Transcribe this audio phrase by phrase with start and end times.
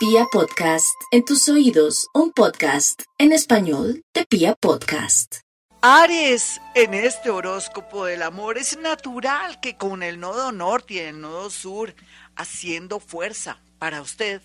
[0.00, 5.40] Pia Podcast, en tus oídos, un podcast en español de Pia Podcast.
[5.82, 11.20] Aries, en este horóscopo del amor es natural que con el nodo norte y el
[11.20, 11.94] nodo sur
[12.34, 14.40] haciendo fuerza para usted,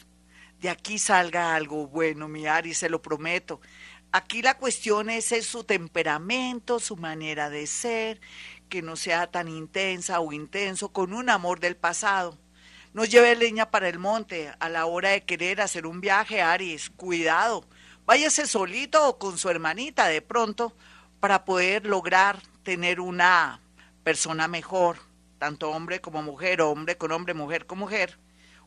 [0.60, 3.62] de aquí salga algo bueno, mi Aries, se lo prometo.
[4.12, 8.19] Aquí la cuestión es, es su temperamento, su manera de ser,
[8.67, 12.37] que no sea tan intensa o intenso, con un amor del pasado.
[12.96, 16.90] No lleve leña para el monte a la hora de querer hacer un viaje, Aries.
[16.91, 17.67] Cuidado.
[18.05, 20.73] Váyase solito o con su hermanita de pronto
[21.20, 23.59] para poder lograr tener una
[24.05, 25.00] persona mejor,
[25.39, 28.17] tanto hombre como mujer, hombre con hombre, mujer con mujer.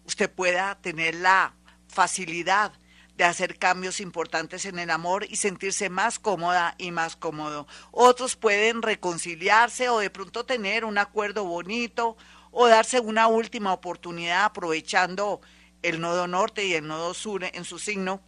[0.05, 1.55] Usted pueda tener la
[1.87, 2.75] facilidad
[3.17, 7.67] de hacer cambios importantes en el amor y sentirse más cómoda y más cómodo.
[7.93, 12.19] Otros pueden reconciliarse o de pronto tener un acuerdo bonito
[12.61, 15.41] o darse una última oportunidad aprovechando
[15.83, 18.21] el nodo norte y el nodo sur en su signo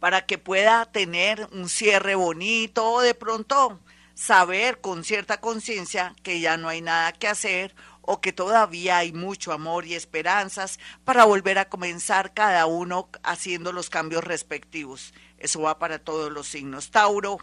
[0.00, 3.80] para que pueda tener un cierre bonito o de pronto
[4.12, 9.14] saber con cierta conciencia que ya no hay nada que hacer o que todavía hay
[9.14, 15.14] mucho amor y esperanzas para volver a comenzar cada uno haciendo los cambios respectivos.
[15.38, 16.90] Eso va para todos los signos.
[16.90, 17.38] Tauro.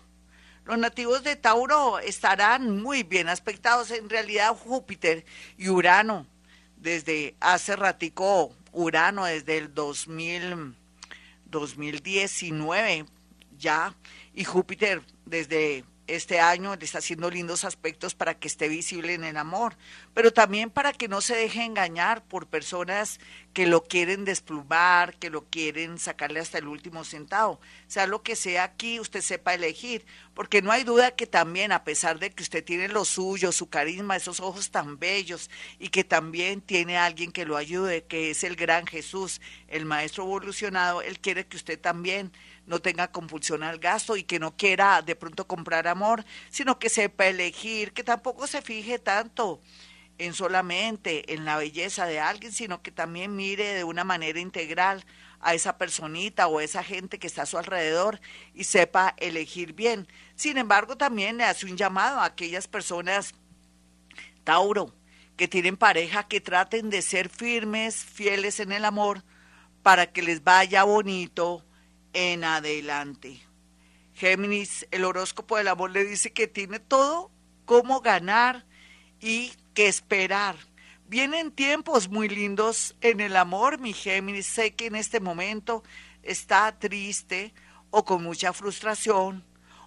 [0.65, 3.91] Los nativos de Tauro estarán muy bien aspectados.
[3.91, 5.25] En realidad Júpiter
[5.57, 6.25] y Urano,
[6.77, 10.75] desde hace ratico, Urano desde el 2000,
[11.45, 13.05] 2019
[13.57, 13.95] ya,
[14.33, 19.23] y Júpiter desde este año le está haciendo lindos aspectos para que esté visible en
[19.23, 19.77] el amor,
[20.13, 23.19] pero también para que no se deje engañar por personas
[23.53, 27.61] que lo quieren desplumar, que lo quieren sacarle hasta el último centavo.
[27.87, 31.83] Sea lo que sea aquí, usted sepa elegir, porque no hay duda que también, a
[31.83, 36.03] pesar de que usted tiene lo suyo, su carisma, esos ojos tan bellos, y que
[36.03, 41.19] también tiene alguien que lo ayude, que es el gran Jesús, el Maestro evolucionado, Él
[41.19, 42.31] quiere que usted también
[42.65, 46.89] no tenga compulsión al gasto y que no quiera de pronto comprar amor, sino que
[46.89, 49.61] sepa elegir, que tampoco se fije tanto
[50.17, 55.05] en solamente en la belleza de alguien, sino que también mire de una manera integral
[55.39, 58.21] a esa personita o esa gente que está a su alrededor
[58.53, 60.07] y sepa elegir bien.
[60.35, 63.33] Sin embargo, también le hace un llamado a aquellas personas,
[64.43, 64.95] Tauro,
[65.35, 69.23] que tienen pareja, que traten de ser firmes, fieles en el amor,
[69.81, 71.65] para que les vaya bonito,
[72.13, 73.41] en adelante.
[74.13, 77.31] Géminis, el horóscopo del amor le dice que tiene todo
[77.65, 78.65] cómo ganar
[79.19, 80.55] y que esperar.
[81.07, 84.47] Vienen tiempos muy lindos en el amor, mi Géminis.
[84.47, 85.83] Sé que en este momento
[86.21, 87.53] está triste
[87.89, 89.43] o con mucha frustración,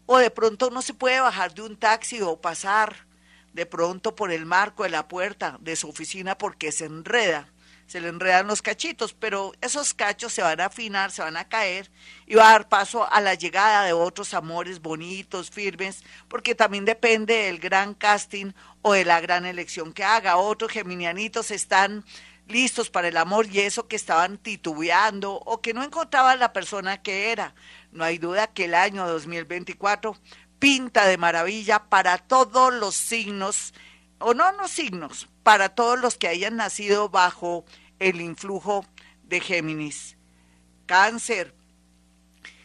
[0.07, 3.07] o de pronto no se puede bajar de un taxi o pasar
[3.53, 7.49] de pronto por el marco de la puerta de su oficina porque se enreda
[7.87, 11.49] se le enredan los cachitos, pero esos cachos se van a afinar, se van a
[11.49, 11.91] caer
[12.27, 16.85] y va a dar paso a la llegada de otros amores bonitos, firmes, porque también
[16.85, 18.53] depende del gran casting
[18.83, 20.37] o de la gran elección que haga.
[20.37, 22.05] Otros geminianitos están
[22.49, 27.03] listos para el amor y eso que estaban titubeando o que no encontraban la persona
[27.03, 27.55] que era.
[27.93, 30.17] No hay duda que el año 2024
[30.59, 33.75] pinta de maravilla para todos los signos,
[34.19, 37.65] o no los signos, para todos los que hayan nacido bajo
[38.01, 38.85] el influjo
[39.23, 40.17] de Géminis.
[40.87, 41.55] Cáncer.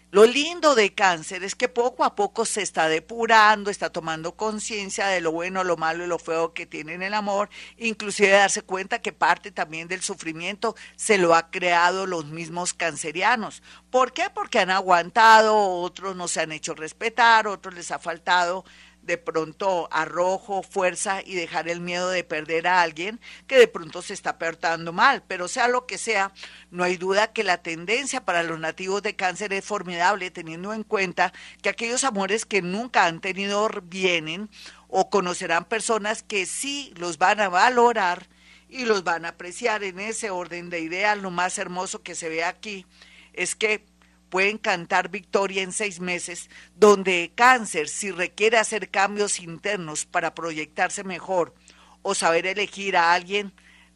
[0.10, 5.06] Lo lindo de cáncer es que poco a poco se está depurando, está tomando conciencia
[5.06, 8.64] de lo bueno, lo malo y lo feo que tiene en el amor, inclusive darse
[8.64, 13.62] cuenta que parte también del sufrimiento se lo ha creado los mismos cancerianos.
[13.92, 14.32] ¿Por qué?
[14.34, 18.66] Porque han aguantado, otros no se han hecho respetar, otros les ha faltado
[19.02, 24.02] de pronto arrojo, fuerza y dejar el miedo de perder a alguien que de pronto
[24.02, 25.24] se está portando mal.
[25.28, 26.32] Pero sea lo que sea,
[26.70, 30.84] no hay duda que la tendencia para los nativos de cáncer es formidable, teniendo en
[30.84, 34.50] cuenta que aquellos amores que nunca han tenido vienen
[34.88, 38.28] o conocerán personas que sí los van a valorar
[38.70, 41.18] y los van a apreciar en ese orden de ideas.
[41.18, 42.86] Lo más hermoso que se ve aquí
[43.34, 43.86] es que
[44.32, 51.04] pueden cantar victoria en seis meses, donde cáncer, si requiere hacer cambios internos para proyectarse
[51.04, 51.54] mejor
[52.02, 53.54] o saber elegir a alguien,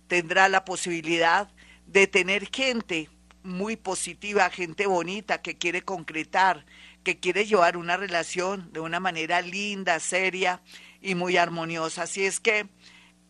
[0.08, 1.50] tendrá la posibilidad
[1.88, 3.10] de tener gente
[3.44, 6.66] muy positiva, gente bonita que quiere concretar,
[7.04, 10.62] que quiere llevar una relación de una manera linda, seria
[11.02, 12.04] y muy armoniosa.
[12.04, 12.68] Así es que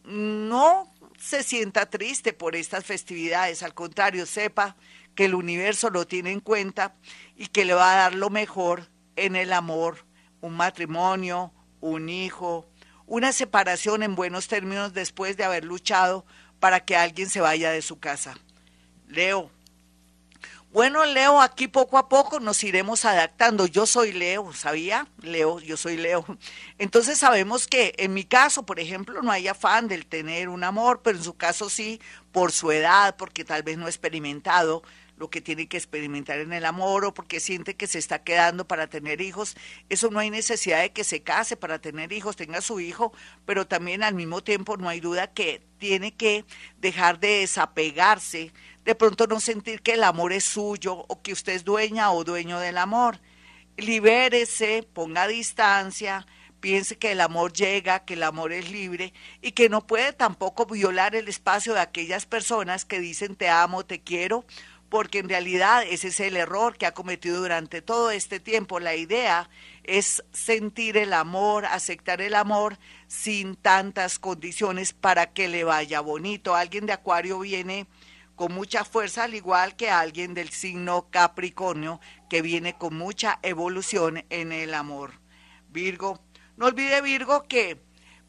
[0.05, 4.75] no se sienta triste por estas festividades, al contrario, sepa
[5.15, 6.95] que el universo lo tiene en cuenta
[7.35, 10.05] y que le va a dar lo mejor en el amor,
[10.41, 12.67] un matrimonio, un hijo,
[13.07, 16.25] una separación en buenos términos después de haber luchado
[16.59, 18.35] para que alguien se vaya de su casa.
[19.07, 19.51] Leo,
[20.71, 23.65] Bueno, Leo, aquí poco a poco nos iremos adaptando.
[23.65, 25.07] Yo soy Leo, ¿sabía?
[25.21, 26.25] Leo, yo soy Leo.
[26.77, 31.01] Entonces sabemos que en mi caso, por ejemplo, no hay afán del tener un amor,
[31.01, 32.01] pero en su caso sí,
[32.33, 34.83] por su edad, porque tal vez no ha experimentado
[35.17, 38.67] lo que tiene que experimentar en el amor o porque siente que se está quedando
[38.67, 39.55] para tener hijos.
[39.89, 43.13] Eso no hay necesidad de que se case para tener hijos, tenga su hijo,
[43.45, 46.45] pero también al mismo tiempo no hay duda que tiene que
[46.79, 48.51] dejar de desapegarse
[48.85, 52.23] de pronto no sentir que el amor es suyo o que usted es dueña o
[52.23, 53.19] dueño del amor.
[53.77, 56.25] Libérese, ponga distancia,
[56.59, 60.67] piense que el amor llega, que el amor es libre y que no puede tampoco
[60.67, 64.45] violar el espacio de aquellas personas que dicen te amo, te quiero,
[64.89, 68.79] porque en realidad ese es el error que ha cometido durante todo este tiempo.
[68.79, 69.49] La idea
[69.83, 72.77] es sentir el amor, aceptar el amor
[73.07, 76.55] sin tantas condiciones para que le vaya bonito.
[76.55, 77.87] Alguien de Acuario viene
[78.35, 81.99] con mucha fuerza, al igual que alguien del signo Capricornio
[82.29, 85.19] que viene con mucha evolución en el amor.
[85.69, 86.19] Virgo,
[86.57, 87.81] no olvide Virgo que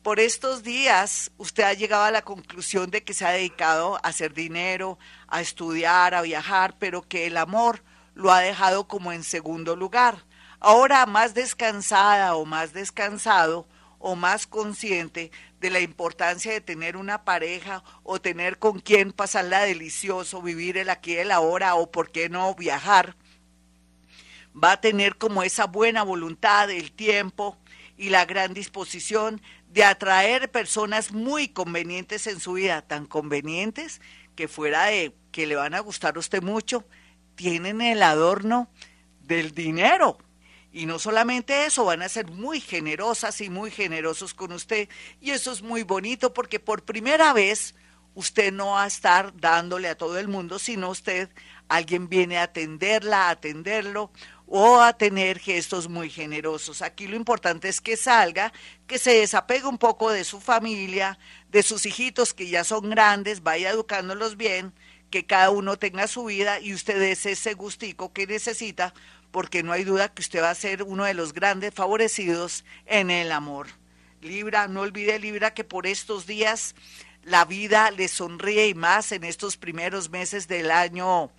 [0.06, 4.10] por estos días usted ha llegado a la conclusión de que se ha dedicado a
[4.10, 7.82] hacer dinero, a estudiar, a viajar, pero que el amor
[8.14, 10.24] lo ha dejado como en segundo lugar.
[10.60, 13.66] Ahora más descansada o más descansado
[13.98, 19.62] o más consciente de la importancia de tener una pareja o tener con quien pasarla
[19.62, 23.16] delicioso, vivir el aquí y el ahora o por qué no viajar,
[24.54, 27.58] va a tener como esa buena voluntad, el tiempo
[27.96, 29.40] y la gran disposición
[29.76, 34.00] de atraer personas muy convenientes en su vida, tan convenientes
[34.34, 36.86] que fuera de que le van a gustar a usted mucho,
[37.34, 38.70] tienen el adorno
[39.20, 40.16] del dinero,
[40.72, 44.88] y no solamente eso, van a ser muy generosas y muy generosos con usted.
[45.20, 47.74] Y eso es muy bonito porque por primera vez
[48.14, 51.28] usted no va a estar dándole a todo el mundo, sino usted,
[51.68, 54.10] alguien viene a atenderla, a atenderlo
[54.46, 56.82] o a tener gestos muy generosos.
[56.82, 58.52] Aquí lo importante es que salga,
[58.86, 61.18] que se desapegue un poco de su familia,
[61.50, 64.72] de sus hijitos que ya son grandes, vaya educándolos bien,
[65.10, 68.94] que cada uno tenga su vida y usted es ese gustico que necesita
[69.30, 73.10] porque no hay duda que usted va a ser uno de los grandes favorecidos en
[73.10, 73.66] el amor.
[74.22, 76.74] Libra, no olvide Libra que por estos días
[77.22, 81.30] la vida le sonríe y más en estos primeros meses del año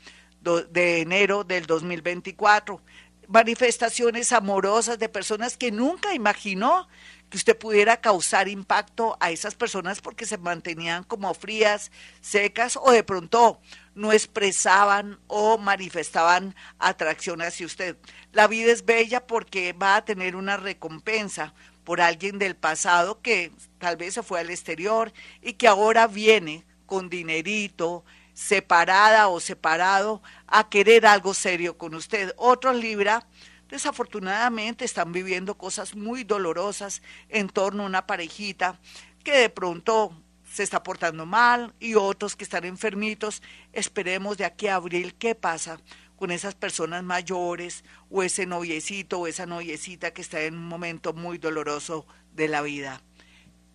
[0.56, 2.82] de enero del 2024.
[3.28, 6.88] Manifestaciones amorosas de personas que nunca imaginó
[7.30, 11.92] que usted pudiera causar impacto a esas personas porque se mantenían como frías,
[12.22, 13.60] secas o de pronto
[13.96, 17.98] no expresaban o manifestaban atracción hacia usted.
[18.32, 21.54] La vida es bella porque va a tener una recompensa
[21.84, 25.12] por alguien del pasado que tal vez se fue al exterior
[25.42, 28.06] y que ahora viene con dinerito,
[28.38, 32.34] separada o separado, a querer algo serio con usted.
[32.38, 33.26] Otros Libra,
[33.68, 38.80] desafortunadamente, están viviendo cosas muy dolorosas en torno a una parejita
[39.24, 40.14] que de pronto
[40.54, 43.42] se está portando mal y otros que están enfermitos.
[43.74, 45.80] Esperemos de aquí a abril qué pasa
[46.16, 51.14] con esas personas mayores o ese noviecito o esa noviecita que está en un momento
[51.14, 53.02] muy doloroso de la vida.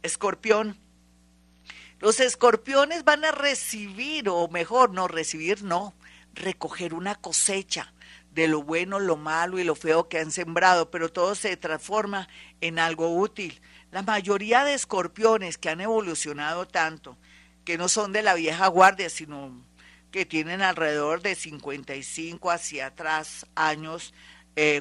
[0.04, 0.78] Escorpión.
[2.02, 5.94] Los escorpiones van a recibir, o mejor, no recibir, no,
[6.34, 7.94] recoger una cosecha
[8.32, 12.28] de lo bueno, lo malo y lo feo que han sembrado, pero todo se transforma
[12.60, 13.62] en algo útil.
[13.92, 17.16] La mayoría de escorpiones que han evolucionado tanto,
[17.64, 19.64] que no son de la vieja guardia, sino
[20.10, 24.12] que tienen alrededor de 55 hacia atrás años,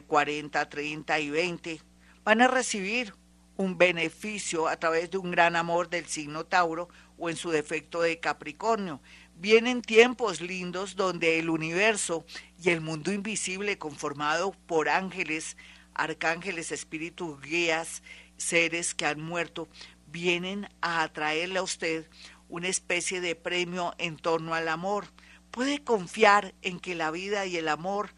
[0.07, 1.81] 40, eh, 30 y 20,
[2.23, 3.13] van a recibir
[3.57, 6.89] un beneficio a través de un gran amor del signo Tauro
[7.21, 8.99] o en su defecto de Capricornio.
[9.35, 12.25] Vienen tiempos lindos donde el universo
[12.61, 15.55] y el mundo invisible conformado por ángeles,
[15.93, 18.01] arcángeles, espíritus, guías
[18.37, 19.69] seres que han muerto
[20.07, 22.09] vienen a atraerle a usted
[22.49, 25.05] una especie de premio en torno al amor.
[25.51, 28.15] Puede confiar en que la vida y el amor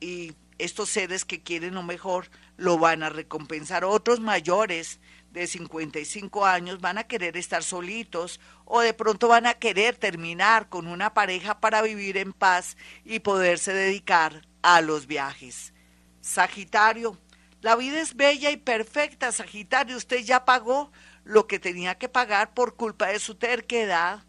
[0.00, 3.84] y estos seres que quieren lo mejor lo van a recompensar.
[3.84, 5.00] Otros mayores
[5.32, 10.68] de 55 años van a querer estar solitos o de pronto van a querer terminar
[10.68, 15.72] con una pareja para vivir en paz y poderse dedicar a los viajes.
[16.20, 17.18] Sagitario,
[17.62, 19.96] la vida es bella y perfecta, Sagitario.
[19.96, 20.92] Usted ya pagó
[21.24, 24.24] lo que tenía que pagar por culpa de su terquedad,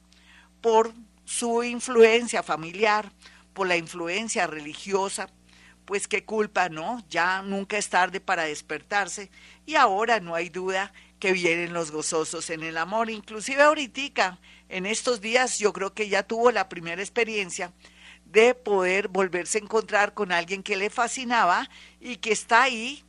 [0.62, 0.94] por
[1.26, 3.12] su influencia familiar,
[3.54, 5.30] por la influencia religiosa.
[5.86, 7.04] Pues qué culpa, ¿no?
[7.10, 9.30] Ya nunca es tarde para despertarse
[9.66, 13.10] y ahora no hay duda que vienen los gozosos en el amor.
[13.10, 17.74] Inclusive ahorita, en estos días, yo creo que ya tuvo la primera experiencia
[18.26, 23.04] de poder volverse a encontrar con alguien que le fascinaba y que está ahí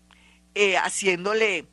[0.54, 1.66] eh, haciéndole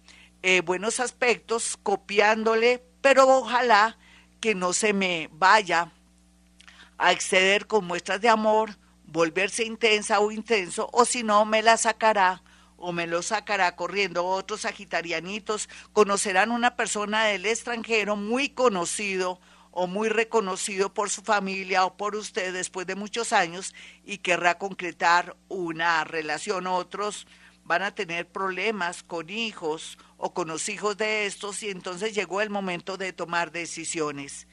[0.43, 3.98] eh, buenos aspectos, copiándole, pero ojalá
[4.39, 5.91] que no se me vaya
[6.98, 8.77] a exceder con muestras de amor,
[9.11, 12.41] volverse intensa o intenso, o si no me la sacará
[12.77, 14.25] o me lo sacará corriendo.
[14.25, 19.39] Otros sagitarianitos conocerán una persona del extranjero muy conocido
[19.71, 24.57] o muy reconocido por su familia o por usted después de muchos años y querrá
[24.57, 26.67] concretar una relación.
[26.67, 27.27] Otros
[27.63, 32.41] van a tener problemas con hijos o con los hijos de estos y entonces llegó
[32.41, 34.47] el momento de tomar decisiones.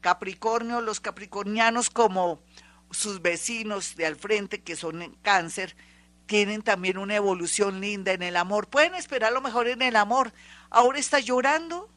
[0.00, 2.42] Capricornio, los capricornianos como
[2.94, 5.76] sus vecinos de al frente que son cáncer,
[6.26, 8.68] tienen también una evolución linda en el amor.
[8.68, 10.32] Pueden esperar lo mejor en el amor.
[10.70, 11.90] Ahora está llorando,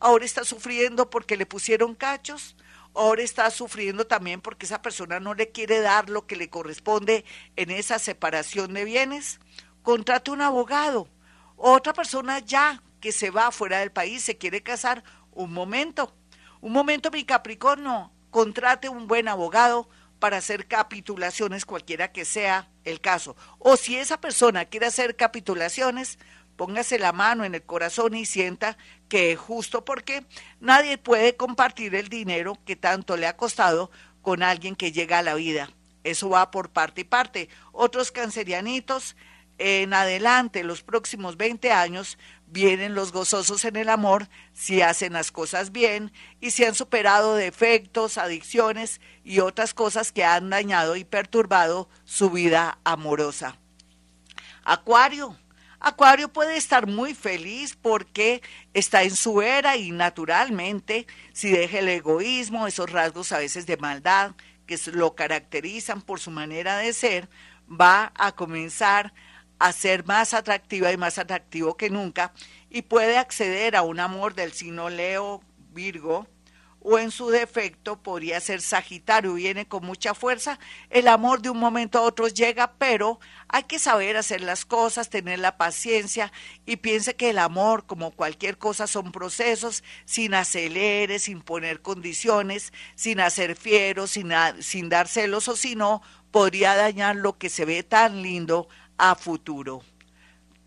[0.00, 2.56] ahora está sufriendo porque le pusieron cachos,
[2.94, 7.24] ahora está sufriendo también porque esa persona no le quiere dar lo que le corresponde
[7.56, 9.40] en esa separación de bienes.
[9.82, 11.08] Contrate un abogado.
[11.56, 16.14] Otra persona ya que se va fuera del país, se quiere casar, un momento.
[16.60, 19.88] Un momento, mi Capricornio, contrate un buen abogado
[20.24, 23.36] para hacer capitulaciones, cualquiera que sea el caso.
[23.58, 26.18] O si esa persona quiere hacer capitulaciones,
[26.56, 28.78] póngase la mano en el corazón y sienta
[29.10, 30.24] que es justo porque
[30.60, 33.90] nadie puede compartir el dinero que tanto le ha costado
[34.22, 35.68] con alguien que llega a la vida.
[36.04, 37.50] Eso va por parte y parte.
[37.72, 39.16] Otros cancerianitos
[39.58, 45.32] en adelante, los próximos 20 años, vienen los gozosos en el amor si hacen las
[45.32, 51.04] cosas bien y si han superado defectos, adicciones y otras cosas que han dañado y
[51.04, 53.58] perturbado su vida amorosa.
[54.62, 55.36] Acuario.
[55.80, 58.40] Acuario puede estar muy feliz porque
[58.72, 63.76] está en su era y naturalmente, si deja el egoísmo, esos rasgos a veces de
[63.76, 64.32] maldad
[64.66, 67.28] que lo caracterizan por su manera de ser,
[67.68, 69.12] va a comenzar
[69.58, 72.32] a ser más atractiva y más atractivo que nunca
[72.70, 75.42] y puede acceder a un amor del signo Leo,
[75.72, 76.26] Virgo,
[76.86, 80.58] o en su defecto podría ser Sagitario, viene con mucha fuerza,
[80.90, 83.18] el amor de un momento a otro llega, pero
[83.48, 86.30] hay que saber hacer las cosas, tener la paciencia
[86.66, 92.70] y piense que el amor, como cualquier cosa, son procesos sin aceleres, sin poner condiciones,
[92.96, 94.30] sin hacer fieros, sin,
[94.60, 98.68] sin dar celos o si no, podría dañar lo que se ve tan lindo
[98.98, 99.82] a futuro.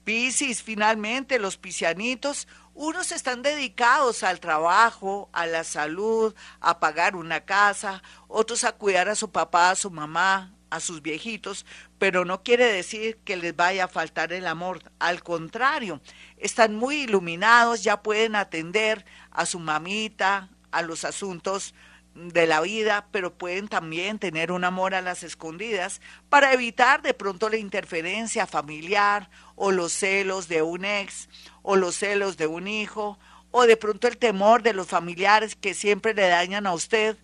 [0.04, 7.42] Piscis, finalmente, los piscianitos, unos están dedicados al trabajo, a la salud, a pagar una
[7.42, 11.66] casa, otros a cuidar a su papá, a su mamá, a sus viejitos,
[11.98, 14.82] pero no quiere decir que les vaya a faltar el amor.
[15.00, 16.02] Al contrario,
[16.38, 21.74] están muy iluminados, ya pueden atender a su mamita, a los asuntos
[22.18, 27.14] de la vida, pero pueden también tener un amor a las escondidas para evitar de
[27.14, 31.30] pronto la interferencia familiar o los celos de un ex
[31.62, 33.20] o los celos de un hijo
[33.52, 37.18] o de pronto el temor de los familiares que siempre le dañan a usted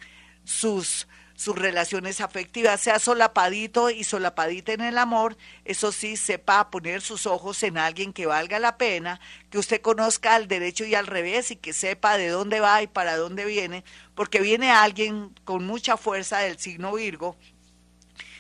[0.44, 7.02] sus sus relaciones afectivas, sea solapadito y solapadita en el amor, eso sí, sepa poner
[7.02, 11.08] sus ojos en alguien que valga la pena, que usted conozca al derecho y al
[11.08, 13.84] revés y que sepa de dónde va y para dónde viene,
[14.16, 17.36] porque viene alguien con mucha fuerza del signo Virgo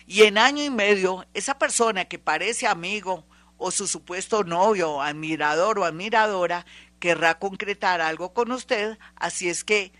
[0.05, 3.25] y en año y medio esa persona que parece amigo
[3.57, 6.65] o su supuesto novio, admirador o admiradora,
[6.99, 9.93] querrá concretar algo con usted, así es que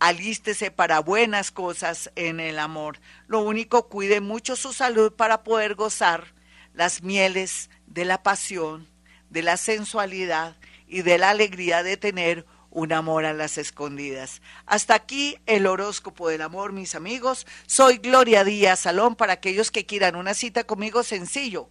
[0.00, 2.98] alístese para buenas cosas en el amor.
[3.28, 6.34] Lo único, cuide mucho su salud para poder gozar
[6.74, 8.88] las mieles de la pasión,
[9.28, 10.56] de la sensualidad
[10.88, 14.42] y de la alegría de tener un amor a las escondidas.
[14.64, 17.46] Hasta aquí el horóscopo del amor, mis amigos.
[17.66, 21.68] Soy Gloria Díaz Salón para aquellos que quieran una cita conmigo sencillo.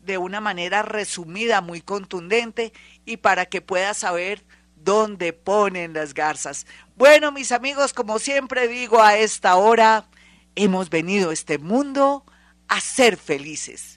[0.00, 2.72] de una manera resumida, muy contundente
[3.04, 6.66] y para que pueda saber dónde ponen las garzas.
[6.96, 10.08] Bueno, mis amigos, como siempre digo a esta hora,
[10.54, 12.24] hemos venido a este mundo
[12.68, 13.92] a ser felices.